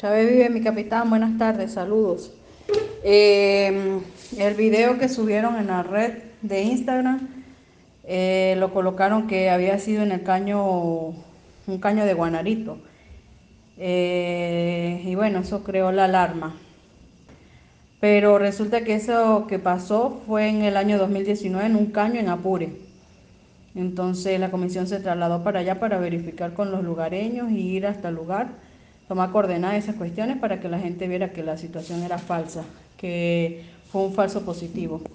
[0.00, 2.32] Chávez vive, mi capitán, buenas tardes, saludos.
[3.04, 4.00] Eh,
[4.38, 7.28] el video que subieron en la red de Instagram
[8.04, 12.78] eh, lo colocaron que había sido en el caño, un caño de Guanarito.
[13.76, 16.56] Eh, y bueno, eso creó la alarma.
[18.00, 22.30] Pero resulta que eso que pasó fue en el año 2019 en un caño en
[22.30, 22.70] Apure.
[23.74, 28.08] Entonces la comisión se trasladó para allá para verificar con los lugareños y ir hasta
[28.08, 28.69] el lugar
[29.10, 32.62] tomar coordenadas de esas cuestiones para que la gente viera que la situación era falsa,
[32.96, 35.00] que fue un falso positivo.